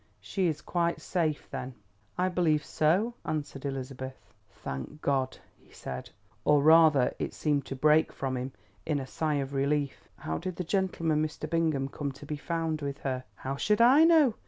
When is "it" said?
7.19-7.35